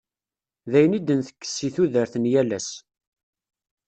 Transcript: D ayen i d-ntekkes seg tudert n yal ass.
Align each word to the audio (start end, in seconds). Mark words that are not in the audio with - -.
D 0.71 0.73
ayen 0.77 0.97
i 0.97 0.99
d-ntekkes 1.01 1.51
seg 1.57 1.71
tudert 1.75 2.13
n 2.17 2.29
yal 2.33 2.51
ass. 2.57 2.69